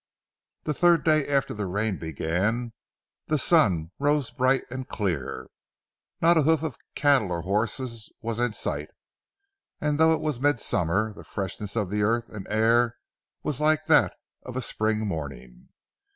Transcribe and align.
The 0.63 0.73
third 0.73 1.03
day 1.03 1.27
after 1.27 1.53
the 1.53 1.67
rain 1.67 1.99
began 1.99 2.73
the 3.27 3.37
sun 3.37 3.91
rose 3.99 4.31
bright 4.31 4.63
and 4.71 4.87
clear. 4.89 5.45
Not 6.19 6.39
a 6.39 6.41
hoof 6.41 6.63
of 6.63 6.75
cattle 6.95 7.31
or 7.31 7.43
horses 7.43 8.11
was 8.19 8.39
in 8.39 8.53
sight, 8.53 8.89
and 9.79 9.99
though 9.99 10.13
it 10.13 10.19
was 10.21 10.39
midsummer, 10.39 11.13
the 11.13 11.23
freshness 11.23 11.75
of 11.75 11.93
earth 11.93 12.29
and 12.29 12.47
air 12.49 12.95
was 13.43 13.61
like 13.61 13.85
that 13.85 14.15
of 14.41 14.55
a 14.57 14.61
spring 14.63 15.05
morning. 15.05 15.69